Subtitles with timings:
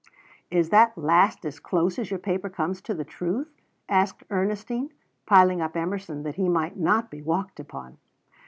[0.49, 3.53] '""Is that last as close as your paper comes to the truth?"
[3.87, 4.91] asked Ernestine,
[5.27, 7.99] piling up Emerson that he might not be walked upon.